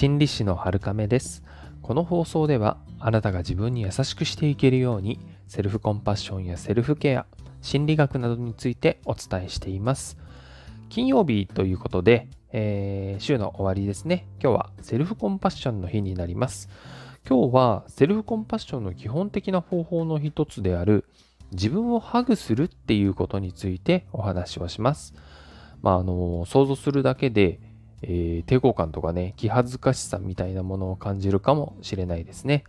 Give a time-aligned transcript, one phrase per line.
[0.00, 1.42] 心理師の春亀です。
[1.82, 7.26] この放送ではあなたが自分に優しくしていけるようにセルフコンパッションやセルフケア
[7.60, 10.16] 心理学などについてお伝えしています。
[10.88, 14.26] 金曜日ということで、えー、週の終わりですね。
[14.42, 16.70] 今日はセルフコンパッションの日になります。
[17.28, 21.04] 今日はセルフコンパッションの基本的な方法の一つである
[21.52, 25.12] 自分をハグするっていうことについてお話をします。
[25.82, 27.60] まあ、あの、想像するだけで、
[28.02, 32.64] えー、抵抗感とかね、気恥ずかしさみたいなものを感じるかもしれないですね。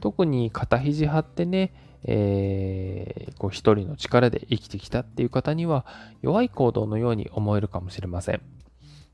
[0.00, 1.72] 特に肩肘張ってね、
[2.04, 5.86] えー、こう一人の力で生きてきたっていう方には
[6.20, 8.42] 弱い行動のように思えるかもしれません。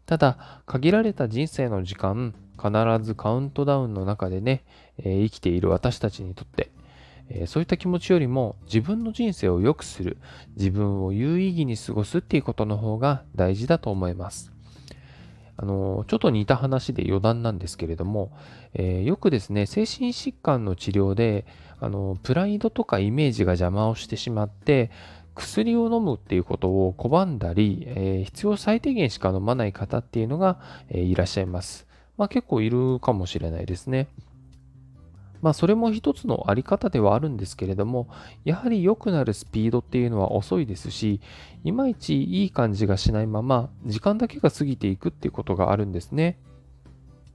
[0.07, 2.71] ただ、限られた人生の時間、必
[3.05, 4.65] ずカウントダウンの中でね、
[4.99, 6.73] えー、生きている私たちにとって、
[7.29, 10.19] えー、そういった気持ちよりも自分の人生を良くする、
[10.57, 14.53] 自分を有意義に過ごすっていうことの方が大事だと思います。
[15.61, 18.33] あの、ちょっと似た話で余談なんですけれども、
[18.73, 21.45] えー、よくですね、精神疾患の治療で、
[21.81, 24.91] あの、プライドとかイメージが邪魔をしてしまって、
[25.35, 30.59] 薬を飲むっていうことを拒んだり、えー、必要最低限しか飲まない方っていうのが、
[30.89, 31.87] えー、いらっしゃいます。
[32.17, 34.09] まあ結構いるかもしれないですね。
[35.43, 38.09] まあそれも一つのあり方ではあるんですけれども、
[38.45, 41.21] やはり良くなるスピードっていうのは遅いですし、
[41.65, 46.39] いまいちいい感じがしないまま、時間だけが過ぎていくっていうことがあるんですね。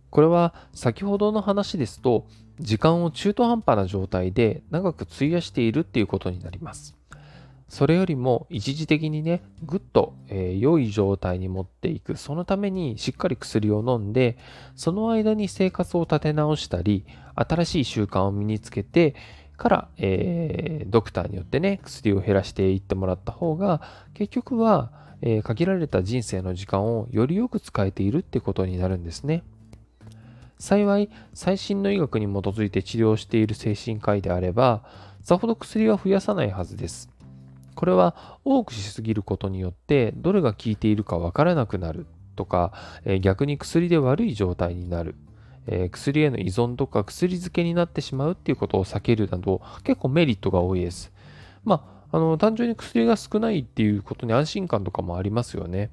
[0.10, 2.26] これは先ほどの話ですと、
[2.60, 6.96] 時間を中途半端な状態で長く費やしているっていうことになります。
[7.68, 12.16] それよりも一時的にね、ぐっと、えー、良い状態に持っていく。
[12.16, 14.38] そのためにしっかり薬を飲んで、
[14.76, 19.16] その間に生活を立て直したり、新しい習慣を身につけて、
[19.58, 23.82] から、えー、ドクターによってね、薬を減らしていってもらった方が、
[24.14, 24.92] 結局は、
[25.22, 29.44] えー、限られた人生の時間をよりよく使えているってことになるんですね。
[30.60, 34.84] 幸い、最新の医学に基づいて治療している精神科医であれば、
[35.22, 37.10] さほど薬は増やさないはずです。
[37.76, 42.74] これは多くしすぎることによってどれが効いているかわからなくなるとか、
[43.06, 45.16] え逆に薬で悪い状態になる、
[45.68, 51.12] え薬への依存とか薬漬けになってしまうっていうことを避けるなど結構メリットが多いです。
[51.64, 55.92] まあ、あの単純に薬が少ないっていうことに安心感とかもありますよね。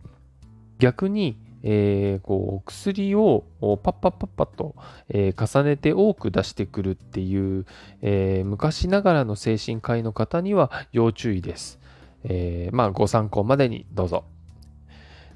[0.79, 4.75] 逆にえー、こう薬をパッパッパッパッと、
[5.09, 7.67] えー、重ねて多く出してくるっていう、
[8.01, 11.79] えー、昔ながらの精神科医の方には要注意です。
[12.25, 14.25] えまあ、ご参考までにどうぞ。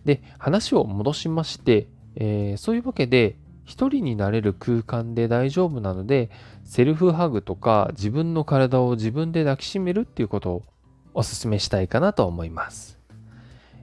[0.04, 3.36] で、話を戻しまして、えそういうわけで、
[3.66, 6.30] 一人になれる空間で大丈夫なので、
[6.64, 10.62] セルフハグとか自分の体を自分で抱きしめるっていうことを
[11.12, 12.95] お勧めしたいかなと思います。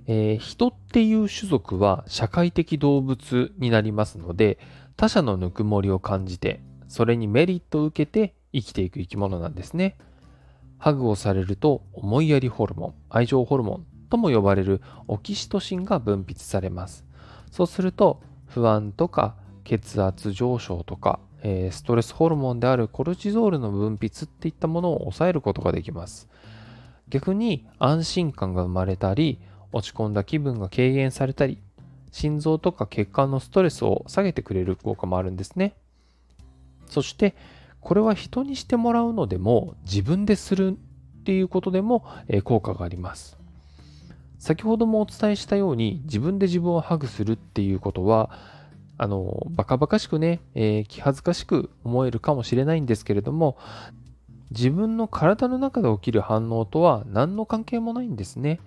[0.08, 4.60] えー、人っていう種族は社会的動物になりますので、
[4.96, 9.98] 他者のぬくもりを感じて、それにメリットを受けて生きていく生き物なんですね。
[10.78, 17.06] ハグをされると思いやりホルモン、愛情ホルモンとも呼ばれるオキシトシンが分泌されます。
[17.52, 26.30] そうすると不安とか血圧上昇とか、えー、ストレスホルモンであるコルチゾールの分泌っていったものを抑えることができます。
[27.10, 29.40] 逆に安心感が生まれたり、
[29.74, 31.58] 落ち込んだ気分が軽減されたり、
[32.12, 35.74] 心臓とか血管のストレスを下げてくれる効果もあるんですね。
[36.88, 37.36] そして、
[37.82, 42.06] これは人にしてもらうのでも自分でするっていうことでも
[42.46, 43.38] 効果があります。
[44.40, 48.30] 先ほどもお伝えしたように自分で自分をハグするっていうことは
[48.98, 53.58] あのバカバカしくね、えー、気恥ずかしく思えるかもしれないんですけれども
[54.52, 58.60] 自分の体の中で起きる反応とは何の関係もないんですね。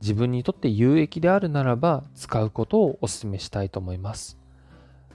[0.00, 4.38] 自分にとって有益であるならば使うことをお勧めしたいと思います。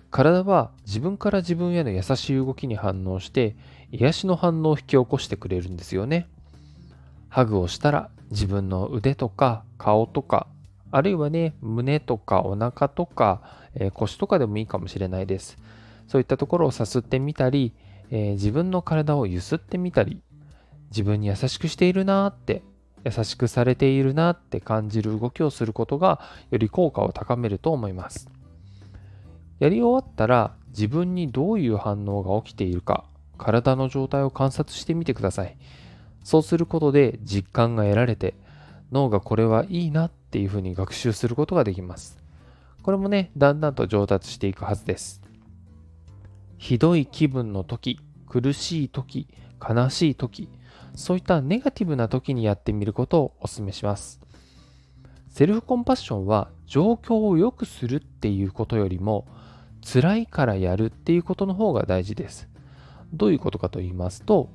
[0.09, 3.55] 体は自分から自分への優しい動きに反応して
[3.91, 6.27] 癒しの反応を引き起こしてくれるんですよね。
[7.29, 10.47] ハグをしたら自分の腕とか顔とか
[10.91, 13.41] あるいはね胸とかお腹とか、
[13.75, 15.57] えー、腰とかでもいいかもしれないです。
[16.07, 17.73] そういったところをさすってみたり、
[18.09, 20.21] えー、自分の体をゆすってみたり
[20.89, 22.63] 自分に優しくしているなーって
[23.03, 26.21] 優しくされているなって感じる動きをすることが
[26.51, 28.29] より効果を高めると思います。
[29.59, 33.05] やり終わったら自分にどういう反応が起きているか
[33.37, 35.57] 体の状態を観察してみてください。
[36.23, 38.35] そうすることで実感が得られて
[38.91, 42.21] 脳がこれはいいなっていうふうに学習することができます。
[42.83, 45.21] これもね、だんだんと上達していくはずです。
[46.57, 49.27] ひどい気分の時、苦しい時、
[49.67, 50.49] 悲しい時、
[50.95, 54.19] そういったネガティブな時にやってみることをお勧めします。
[55.29, 59.25] セルフコンパッションは状況を良くするっていうことよりも
[59.81, 62.49] 辛いからやるっていうことの方が大事です。
[63.13, 64.49] どういうことかと言いますと、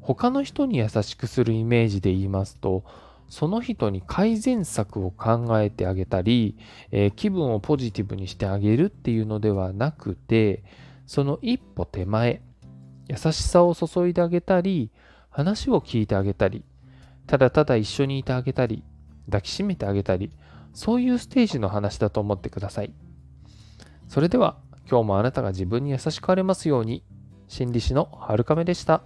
[0.00, 2.84] 他の人に優しくするイメージで言いますと、
[3.28, 6.56] その人に改善策を考えてあげたり、
[6.92, 10.62] えー、気分をポジティブにしてあげるっていうのではなくて、
[11.06, 12.40] その一歩手前、
[13.08, 14.90] 優しさを注いであげたり、
[15.36, 16.64] 話を聞いてあげたり、
[17.26, 18.82] ただただ一緒にいてあげたり、
[19.26, 20.30] 抱きしめてあげたり、
[20.72, 22.94] そういうステージの話だと思ってください。
[24.08, 24.56] それでは、
[24.90, 27.04] 今日もあなたが自分に優しくあれますように、
[27.48, 29.02] 心理師のはるかめでした。